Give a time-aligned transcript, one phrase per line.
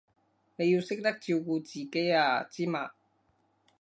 [0.03, 0.15] 你要識得照
[1.35, 2.89] 顧自己啊，知嘛？